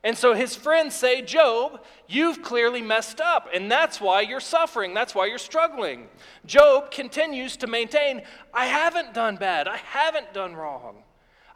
[0.05, 4.93] And so his friends say, Job, you've clearly messed up, and that's why you're suffering.
[4.93, 6.09] That's why you're struggling.
[6.45, 8.21] Job continues to maintain,
[8.53, 9.67] I haven't done bad.
[9.67, 10.97] I haven't done wrong.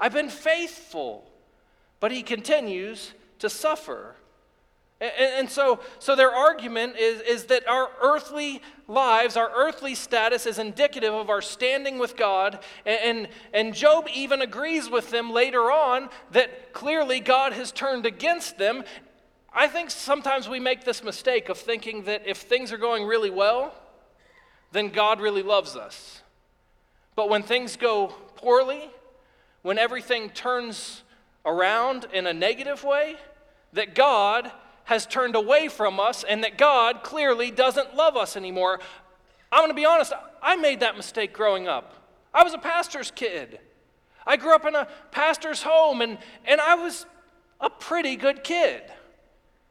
[0.00, 1.30] I've been faithful.
[2.00, 4.16] But he continues to suffer.
[5.00, 10.44] And, and, so, so their argument is, is that our earthly lives, our earthly status
[10.44, 12.58] is indicative of our standing with God.
[12.84, 18.06] And, and, and Job even agrees with them later on that clearly God has turned
[18.06, 18.82] against them.
[19.54, 23.30] I think sometimes we make this mistake of thinking that if things are going really
[23.30, 23.74] well,
[24.72, 26.22] then God really loves us.
[27.14, 28.90] But when things go poorly,
[29.62, 31.02] when everything turns
[31.46, 33.16] around in a negative way,
[33.72, 34.50] that God
[34.88, 38.80] has turned away from us and that God clearly doesn't love us anymore.
[39.52, 41.92] I'm going to be honest, I made that mistake growing up.
[42.32, 43.60] I was a pastor's kid.
[44.26, 47.04] I grew up in a pastor's home and, and I was
[47.60, 48.80] a pretty good kid.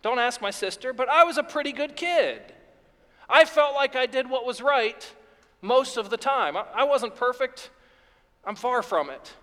[0.03, 2.39] Don't ask my sister, but I was a pretty good kid.
[3.27, 5.13] I felt like I did what was right
[5.63, 6.55] most of the time.
[6.55, 7.71] I wasn't perfect,
[8.45, 9.33] I'm far from it.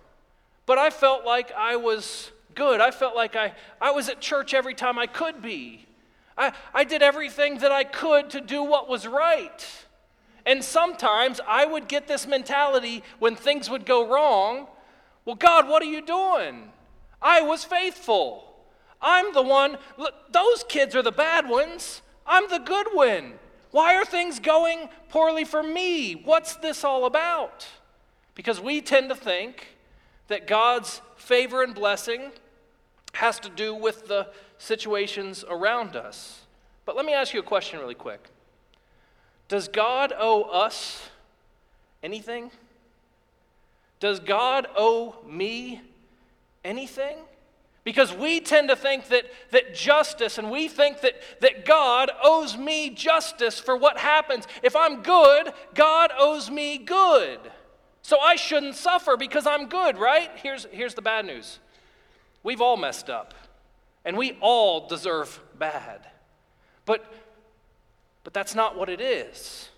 [0.65, 2.81] But I felt like I was good.
[2.81, 5.85] I felt like I, I was at church every time I could be.
[6.37, 9.65] I, I did everything that I could to do what was right.
[10.45, 14.67] And sometimes I would get this mentality when things would go wrong
[15.25, 16.71] well, God, what are you doing?
[17.21, 18.43] I was faithful.
[19.01, 22.03] I'm the one, look, those kids are the bad ones.
[22.25, 23.33] I'm the good one.
[23.71, 26.13] Why are things going poorly for me?
[26.13, 27.67] What's this all about?
[28.35, 29.67] Because we tend to think
[30.27, 32.31] that God's favor and blessing
[33.15, 36.41] has to do with the situations around us.
[36.85, 38.29] But let me ask you a question really quick
[39.47, 41.09] Does God owe us
[42.03, 42.51] anything?
[43.99, 45.81] Does God owe me
[46.63, 47.17] anything?
[47.83, 52.57] Because we tend to think that, that justice, and we think that, that God owes
[52.57, 54.47] me justice for what happens.
[54.63, 57.39] If I'm good, God owes me good.
[58.01, 60.31] So I shouldn't suffer because I'm good, right?
[60.35, 61.59] Here's, here's the bad news
[62.45, 63.33] we've all messed up,
[64.05, 66.07] and we all deserve bad.
[66.85, 67.11] But,
[68.23, 69.69] but that's not what it is.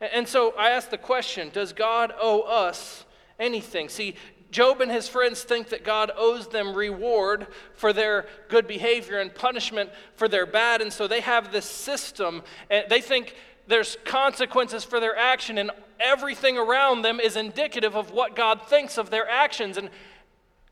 [0.00, 3.04] And so I ask the question Does God owe us
[3.40, 3.88] anything?
[3.88, 4.14] See,
[4.52, 9.34] Job and his friends think that God owes them reward for their good behavior and
[9.34, 13.34] punishment for their bad, and so they have this system, and they think
[13.66, 18.98] there's consequences for their action, and everything around them is indicative of what God thinks
[18.98, 19.78] of their actions.
[19.78, 19.88] And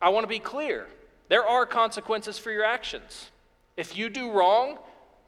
[0.02, 0.86] I want to be clear
[1.30, 3.30] there are consequences for your actions.
[3.76, 4.78] If you do wrong,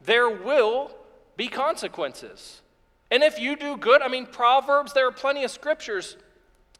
[0.04, 0.90] there will
[1.36, 2.60] be consequences.
[3.12, 6.16] And if you do good, I mean, Proverbs, there are plenty of scriptures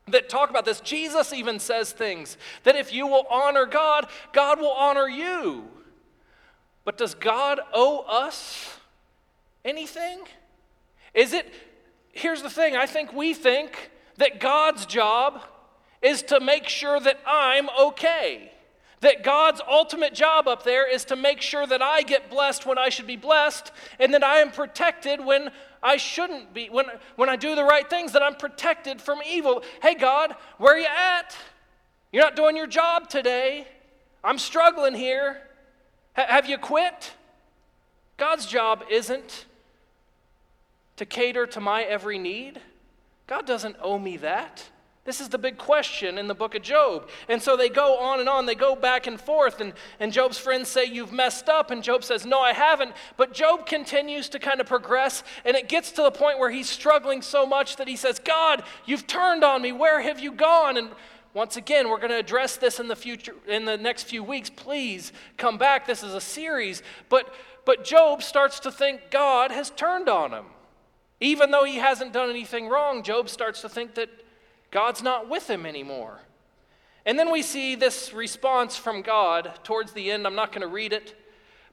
[0.09, 0.81] that talk about this.
[0.81, 5.69] Jesus even says things that if you will honor God, God will honor you.
[6.85, 8.77] But does God owe us
[9.65, 10.25] anything?
[11.15, 11.47] Is it,
[12.11, 15.43] here's the thing, I think we think that God's job
[16.03, 18.51] is to make sure that I'm okay.
[19.03, 22.79] That God's ultimate job up there is to make sure that I get blessed when
[22.79, 25.51] I should be blessed and that I am protected when
[25.83, 26.69] I shouldn't be.
[26.69, 26.87] When,
[27.17, 29.65] when I do the right things, that I'm protected from evil.
[29.83, 31.37] Hey, God, where are you at?
[32.13, 33.67] You're not doing your job today.
[34.23, 35.43] I'm struggling here.
[36.17, 37.13] H- have you quit?
[38.19, 39.47] God's job isn't
[40.97, 42.61] to cater to my every need.
[43.27, 44.65] God doesn't owe me that.
[45.05, 47.09] This is the big question in the book of Job.
[47.29, 50.39] And so they go on and on, they go back and forth, and, and Job's
[50.39, 51.73] friends say, You've messed up.
[51.73, 52.93] And Job says, No, I haven't.
[53.17, 56.71] But Job continues to kind of progress, and it gets to the point where he's
[56.71, 59.73] struggling so much that he says, God, you've turned on me.
[59.73, 60.77] Where have you gone?
[60.77, 60.91] And
[61.35, 64.51] once again, we're going to address this in the future, in the next few weeks.
[64.51, 65.85] Please come back.
[65.85, 66.81] This is a series.
[67.09, 67.35] But,
[67.65, 70.45] but Job starts to think God has turned on him.
[71.21, 74.11] Even though he hasn't done anything wrong, Job starts to think that
[74.73, 76.19] God's not with him anymore.
[77.07, 80.27] And then we see this response from God towards the end.
[80.27, 81.15] I'm not going to read it,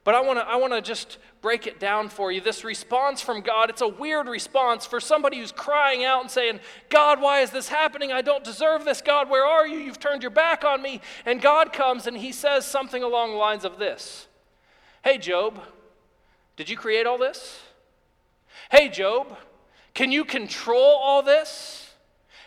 [0.04, 2.42] but I want to I want to just break it down for you.
[2.42, 6.60] This response from God, it's a weird response for somebody who's crying out and saying,
[6.90, 8.12] "God, why is this happening?
[8.12, 9.02] I don't deserve this.
[9.02, 9.78] God, where are you?
[9.78, 13.38] You've turned your back on me." And God comes and he says something along the
[13.38, 14.28] lines of this.
[15.04, 15.62] "Hey Job,
[16.58, 17.62] did you create all this?
[18.72, 19.38] Hey Job,
[19.94, 21.79] can you control all this?"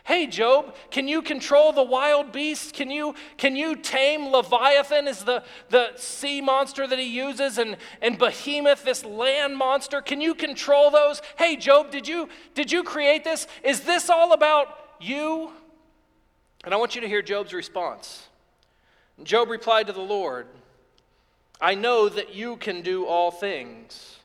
[0.05, 2.73] Hey, Job, can you control the wild beasts?
[2.73, 7.77] Can you, can you tame Leviathan, is the, the sea monster that he uses, and,
[8.01, 10.03] and Behemoth, this land monster?
[10.03, 11.23] Can you control those?
[11.37, 13.47] Hey, Job, did you, did you create this?
[13.63, 15.53] Is this all about you?
[16.65, 18.27] And I want you to hear Job's response.
[19.23, 20.49] Job replied to the Lord,
[21.61, 24.19] I know that you can do all things.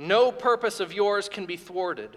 [0.00, 2.16] No purpose of yours can be thwarted.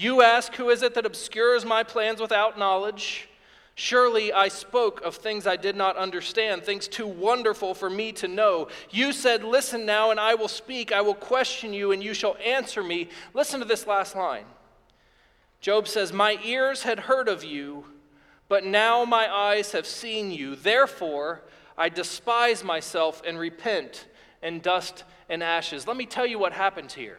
[0.00, 3.28] You ask, Who is it that obscures my plans without knowledge?
[3.74, 8.26] Surely I spoke of things I did not understand, things too wonderful for me to
[8.26, 8.68] know.
[8.88, 10.90] You said, Listen now, and I will speak.
[10.90, 13.10] I will question you, and you shall answer me.
[13.34, 14.46] Listen to this last line.
[15.60, 17.84] Job says, My ears had heard of you,
[18.48, 20.56] but now my eyes have seen you.
[20.56, 21.42] Therefore,
[21.76, 24.06] I despise myself and repent
[24.42, 25.86] in dust and ashes.
[25.86, 27.18] Let me tell you what happens here.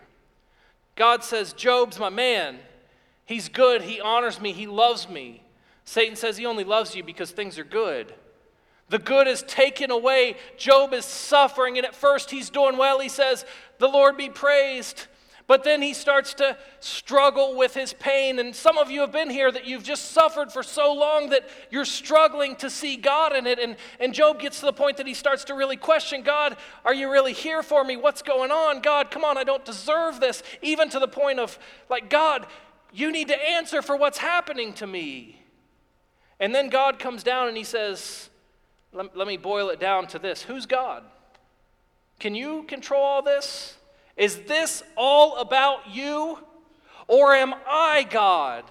[0.95, 2.57] God says, Job's my man.
[3.31, 3.81] He's good.
[3.81, 4.51] He honors me.
[4.51, 5.41] He loves me.
[5.85, 8.13] Satan says he only loves you because things are good.
[8.89, 10.35] The good is taken away.
[10.57, 12.99] Job is suffering, and at first he's doing well.
[12.99, 13.45] He says,
[13.79, 15.07] The Lord be praised.
[15.47, 18.39] But then he starts to struggle with his pain.
[18.39, 21.49] And some of you have been here that you've just suffered for so long that
[21.69, 23.59] you're struggling to see God in it.
[23.59, 26.93] And, and Job gets to the point that he starts to really question God, are
[26.93, 27.97] you really here for me?
[27.97, 28.81] What's going on?
[28.81, 30.43] God, come on, I don't deserve this.
[30.61, 31.57] Even to the point of,
[31.89, 32.45] like, God,
[32.93, 35.41] you need to answer for what's happening to me.
[36.39, 38.29] And then God comes down and he says,
[38.93, 41.03] let, let me boil it down to this Who's God?
[42.19, 43.75] Can you control all this?
[44.17, 46.37] Is this all about you?
[47.07, 48.65] Or am I God?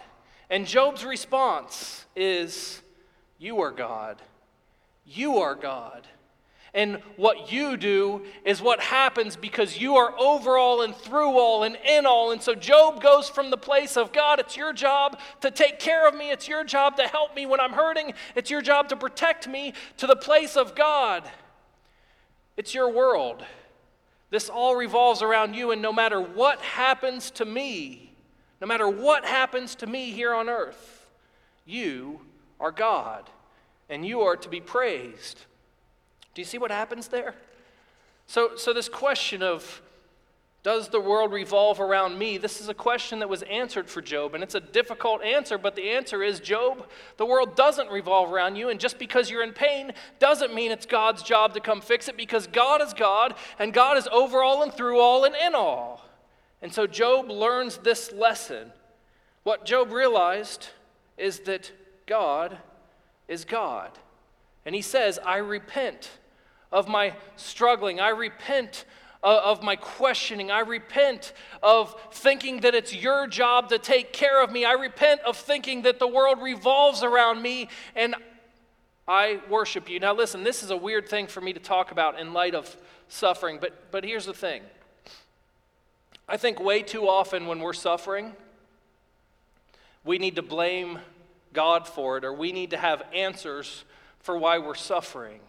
[0.49, 2.81] And Job's response is,
[3.39, 4.21] You are God.
[5.05, 6.07] You are God.
[6.73, 11.65] And what you do is what happens because you are over all and through all
[11.65, 12.31] and in all.
[12.31, 16.07] And so Job goes from the place of God, it's your job to take care
[16.07, 18.97] of me, it's your job to help me when I'm hurting, it's your job to
[18.97, 21.29] protect me, to the place of God.
[22.57, 23.45] It's your world.
[24.31, 28.13] This all revolves around you, and no matter what happens to me,
[28.61, 31.11] no matter what happens to me here on earth,
[31.67, 32.21] you
[32.61, 33.29] are God,
[33.89, 35.47] and you are to be praised.
[36.35, 37.35] Do you see what happens there?
[38.27, 39.83] So, so this question of
[40.63, 42.37] does the world revolve around me?
[42.37, 45.75] This is a question that was answered for Job, and it's a difficult answer, but
[45.75, 49.55] the answer is Job, the world doesn't revolve around you, and just because you're in
[49.55, 53.73] pain doesn't mean it's God's job to come fix it, because God is God, and
[53.73, 56.05] God is over all and through all and in all.
[56.61, 58.71] And so Job learns this lesson.
[59.45, 60.69] What Job realized
[61.17, 61.73] is that
[62.05, 62.59] God
[63.29, 63.93] is God.
[64.67, 66.11] And he says, I repent
[66.73, 68.01] of my struggling.
[68.01, 68.85] I repent
[69.23, 70.51] uh, of my questioning.
[70.51, 74.65] I repent of thinking that it's your job to take care of me.
[74.65, 78.15] I repent of thinking that the world revolves around me and
[79.07, 79.99] I worship you.
[79.99, 82.77] Now, listen, this is a weird thing for me to talk about in light of
[83.09, 84.63] suffering, but, but here's the thing.
[86.29, 88.35] I think way too often when we're suffering,
[90.05, 91.01] we need to blame
[91.53, 93.85] God for it or we need to have answers
[94.21, 95.41] for why we're suffering.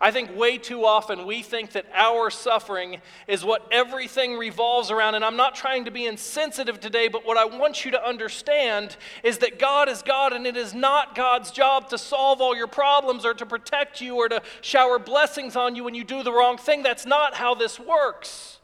[0.00, 5.14] I think way too often we think that our suffering is what everything revolves around.
[5.14, 8.96] And I'm not trying to be insensitive today, but what I want you to understand
[9.22, 12.66] is that God is God, and it is not God's job to solve all your
[12.66, 16.32] problems or to protect you or to shower blessings on you when you do the
[16.32, 16.82] wrong thing.
[16.82, 18.58] That's not how this works.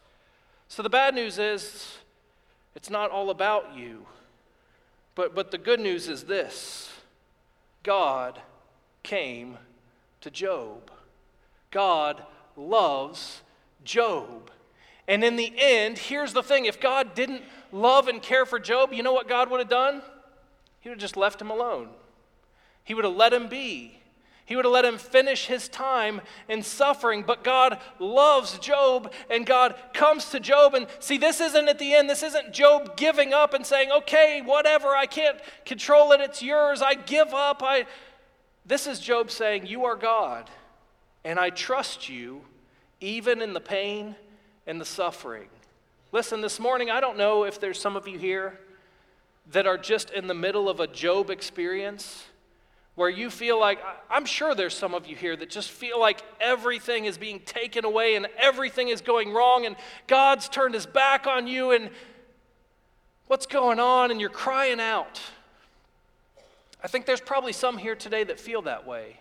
[0.68, 1.98] So the bad news is
[2.74, 4.06] it's not all about you.
[5.14, 6.92] But, but the good news is this
[7.82, 8.40] God
[9.02, 9.58] came
[10.20, 10.90] to Job.
[11.70, 12.22] God
[12.56, 13.42] loves
[13.84, 14.50] Job.
[15.06, 18.92] And in the end, here's the thing if God didn't love and care for Job,
[18.92, 20.02] you know what God would have done?
[20.80, 21.88] He would have just left him alone.
[22.84, 23.94] He would have let him be.
[24.44, 27.22] He would have let him finish his time in suffering.
[27.26, 30.74] But God loves Job, and God comes to Job.
[30.74, 32.08] And see, this isn't at the end.
[32.08, 36.80] This isn't Job giving up and saying, okay, whatever, I can't control it, it's yours,
[36.82, 37.62] I give up.
[37.62, 37.86] I...
[38.64, 40.50] This is Job saying, You are God
[41.28, 42.40] and I trust you
[43.02, 44.16] even in the pain
[44.66, 45.48] and the suffering.
[46.10, 48.58] Listen, this morning, I don't know if there's some of you here
[49.52, 52.24] that are just in the middle of a Job experience
[52.94, 56.22] where you feel like, I'm sure there's some of you here that just feel like
[56.40, 61.26] everything is being taken away and everything is going wrong and God's turned his back
[61.26, 61.90] on you and
[63.26, 65.20] what's going on and you're crying out.
[66.82, 69.18] I think there's probably some here today that feel that way.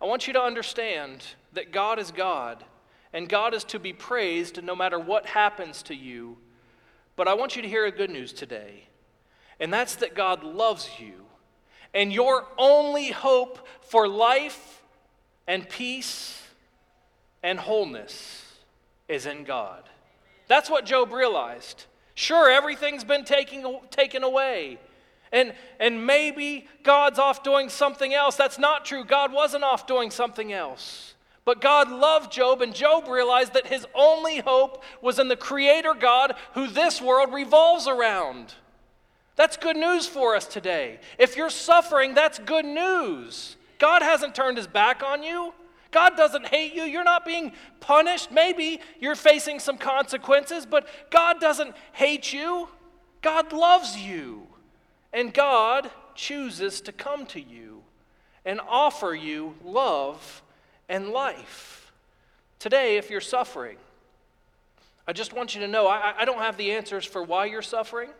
[0.00, 2.64] I want you to understand that God is God,
[3.12, 6.38] and God is to be praised no matter what happens to you.
[7.16, 8.84] But I want you to hear a good news today,
[9.58, 11.26] and that's that God loves you.
[11.92, 14.82] And your only hope for life
[15.46, 16.40] and peace
[17.42, 18.54] and wholeness
[19.08, 19.82] is in God.
[20.46, 21.84] That's what Job realized.
[22.14, 24.78] Sure, everything's been taken, taken away.
[25.32, 28.36] And, and maybe God's off doing something else.
[28.36, 29.04] That's not true.
[29.04, 31.14] God wasn't off doing something else.
[31.44, 35.94] But God loved Job, and Job realized that his only hope was in the Creator
[35.98, 38.54] God who this world revolves around.
[39.36, 41.00] That's good news for us today.
[41.18, 43.56] If you're suffering, that's good news.
[43.78, 45.54] God hasn't turned his back on you.
[45.90, 46.82] God doesn't hate you.
[46.82, 48.30] You're not being punished.
[48.30, 52.68] Maybe you're facing some consequences, but God doesn't hate you.
[53.22, 54.46] God loves you.
[55.12, 57.82] And God chooses to come to you
[58.44, 60.42] and offer you love
[60.88, 61.92] and life.
[62.58, 63.76] Today, if you're suffering,
[65.06, 67.62] I just want you to know I, I don't have the answers for why you're
[67.62, 68.10] suffering.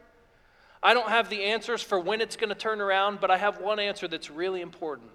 [0.83, 3.61] I don't have the answers for when it's going to turn around, but I have
[3.61, 5.11] one answer that's really important.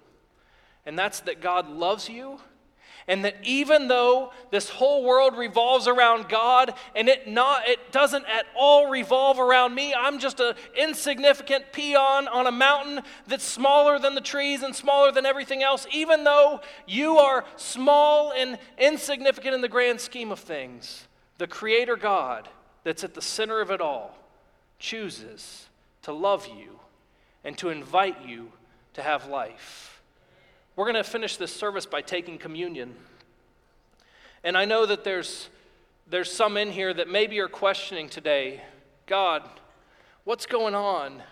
[0.86, 2.38] And that's that God loves you
[3.08, 8.24] and that even though this whole world revolves around God and it not it doesn't
[8.26, 13.98] at all revolve around me I'm just an insignificant peon on a mountain that's smaller
[13.98, 19.54] than the trees and smaller than everything else even though you are small and insignificant
[19.54, 21.06] in the grand scheme of things
[21.38, 22.48] the creator God
[22.84, 24.16] that's at the center of it all
[24.78, 25.66] chooses
[26.06, 26.78] to love you,
[27.42, 28.52] and to invite you
[28.94, 29.95] to have life.
[30.76, 32.94] We're going to finish this service by taking communion.
[34.44, 35.48] And I know that there's,
[36.06, 38.62] there's some in here that maybe are questioning today
[39.06, 39.42] God,
[40.24, 41.22] what's going on?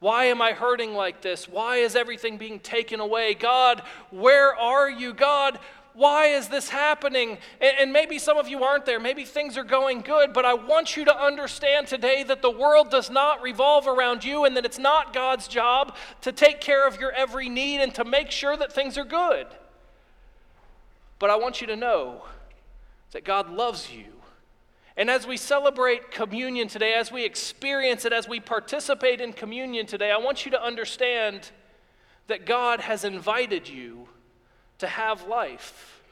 [0.00, 1.48] Why am I hurting like this?
[1.48, 3.34] Why is everything being taken away?
[3.34, 5.12] God, where are you?
[5.12, 5.58] God,
[5.94, 7.38] why is this happening?
[7.60, 9.00] And, maybe some of you aren't there.
[9.00, 12.90] Maybe things are going good, but I want you to understand today that the world
[12.90, 17.00] does not revolve around you and that it's not God's job to take care of
[17.00, 19.46] your every need and to make sure that things are good.
[21.18, 22.22] But I want you to know
[23.12, 24.04] that God loves you.
[24.96, 29.86] And as we celebrate communion today, as we experience it, as we participate in communion
[29.86, 31.50] today, I want you to understand
[32.26, 34.08] that God has invited you
[34.78, 36.02] to have life.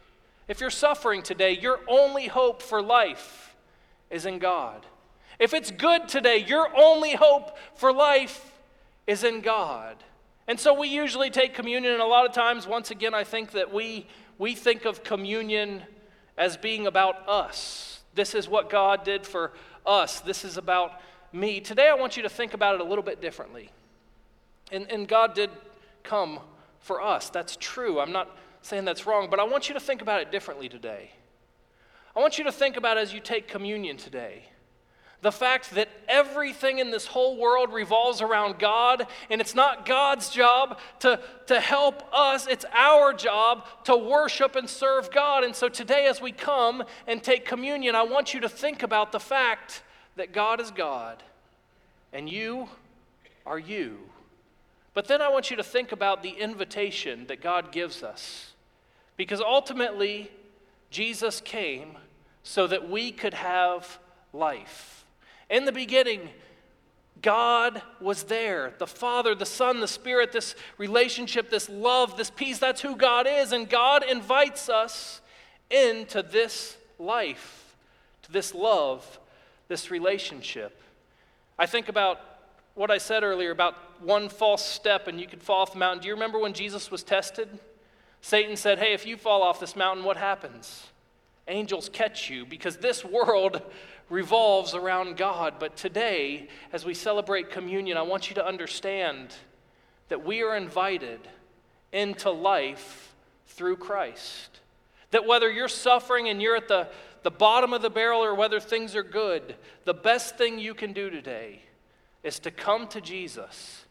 [0.49, 3.55] If you're suffering today, your only hope for life
[4.11, 4.87] is in God.
[5.39, 8.53] If it's good today, your only hope for life
[9.07, 9.97] is in God.
[10.49, 13.51] And so we usually take communion, and a lot of times, once again, I think
[13.53, 14.07] that we,
[14.39, 15.83] we think of communion
[16.39, 18.01] as being about us.
[18.15, 19.53] This is what God did for
[19.85, 21.01] us, this is about
[21.33, 21.61] me.
[21.61, 23.71] Today, I want you to think about it a little bit differently.
[24.73, 25.51] And, and God did
[26.03, 26.41] come
[26.81, 27.31] for us.
[27.31, 28.01] That's true.
[28.01, 28.37] I'm not
[28.67, 31.11] saying that's wrong, but I want you to think about it differently today.
[32.15, 34.45] I want you to think about as you take communion today
[35.23, 40.31] the fact that everything in this whole world revolves around God, and it's not God's
[40.31, 45.43] job to, to help us, it's our job to worship and serve God.
[45.43, 49.11] And so today, as we come and take communion, I want you to think about
[49.11, 49.83] the fact
[50.17, 51.23] that God is God
[52.13, 52.69] and you
[53.45, 53.99] are you.
[54.95, 58.46] But then I want you to think about the invitation that God gives us.
[59.17, 60.31] Because ultimately,
[60.91, 61.97] Jesus came
[62.43, 63.99] so that we could have
[64.33, 65.05] life.
[65.51, 66.29] In the beginning,
[67.23, 68.75] God was there.
[68.79, 73.27] The Father, the Son, the Spirit, this relationship, this love, this peace, that's who God
[73.27, 73.53] is.
[73.53, 75.21] And God invites us
[75.71, 77.75] into this life,
[78.23, 79.19] to this love,
[79.69, 80.81] this relationship.
[81.59, 82.21] I think about
[82.75, 86.03] what I said earlier about one false step and you could fall off the mountain.
[86.03, 87.49] Do you remember when Jesus was tested?
[88.21, 90.89] Satan said, Hey, if you fall off this mountain, what happens?
[91.49, 93.63] Angels catch you because this world
[94.11, 95.55] revolves around God.
[95.59, 99.35] But today, as we celebrate communion, I want you to understand
[100.09, 101.21] that we are invited
[101.93, 103.15] into life
[103.47, 104.61] through Christ.
[105.11, 106.89] That whether you're suffering and you're at the,
[107.23, 110.93] the bottom of the barrel or whether things are good, the best thing you can
[110.93, 111.63] do today
[112.23, 113.86] is to come to Jesus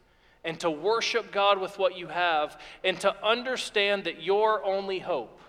[0.46, 5.42] and to worship God with what you have and to understand that your only hope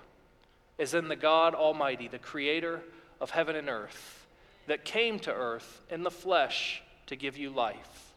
[0.79, 2.81] is in the God Almighty, the creator
[3.21, 4.27] of heaven and earth,
[4.67, 8.15] that came to earth in the flesh to give you life.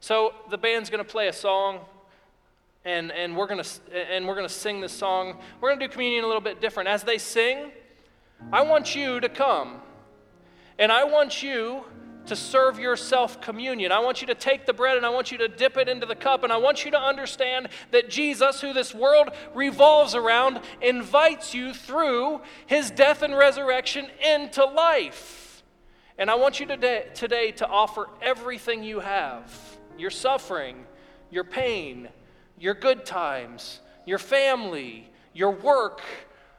[0.00, 1.80] So the band's going to play a song.
[2.84, 5.38] And, and we're to and we're to sing this song.
[5.60, 6.88] We're to do communion a little bit different.
[6.88, 7.72] As they sing,
[8.52, 9.80] I want you to come.
[10.78, 11.84] And I want you
[12.26, 13.92] to serve yourself communion.
[13.92, 16.06] I want you to take the bread and I want you to dip it into
[16.06, 16.44] the cup.
[16.44, 21.72] And I want you to understand that Jesus, who this world revolves around, invites you
[21.72, 25.62] through his death and resurrection into life.
[26.18, 29.52] And I want you today, today to offer everything you have
[29.98, 30.84] your suffering,
[31.30, 32.08] your pain,
[32.58, 36.02] your good times, your family, your work.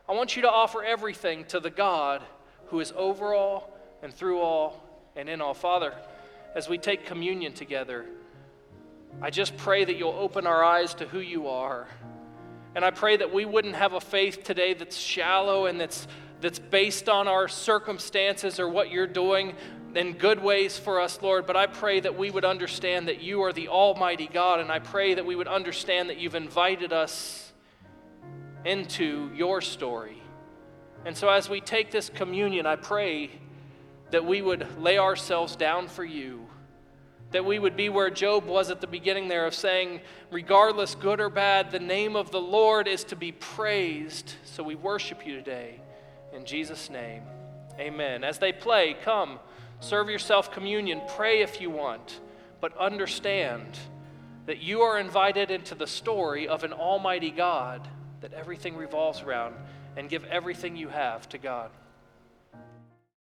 [0.10, 2.24] I want you to offer everything to the God
[2.68, 4.87] who is over all and through all
[5.18, 5.54] and in all.
[5.54, 5.94] Father,
[6.56, 8.06] as we take communion together,
[9.22, 11.88] I just pray that you'll open our eyes to who you are.
[12.76, 16.08] And I pray that we wouldn't have a faith today that's shallow and that's,
[16.40, 19.56] that's based on our circumstances or what you're doing
[19.96, 21.48] in good ways for us, Lord.
[21.48, 24.60] But I pray that we would understand that you are the Almighty God.
[24.60, 27.52] And I pray that we would understand that you've invited us
[28.64, 30.22] into your story.
[31.06, 33.32] And so as we take this communion, I pray
[34.12, 36.48] that we would lay ourselves down for you.
[37.32, 40.02] That we would be where Job was at the beginning there of saying,
[40.32, 44.36] regardless, good or bad, the name of the Lord is to be praised.
[44.46, 45.82] So we worship you today.
[46.34, 47.24] In Jesus' name,
[47.80, 48.24] amen.
[48.24, 49.40] As they play, come,
[49.82, 52.22] serve yourself communion, pray if you want,
[52.62, 53.78] but understand
[54.46, 57.86] that you are invited into the story of an almighty God
[58.22, 59.56] that everything revolves around
[59.98, 61.70] and give everything you have to God.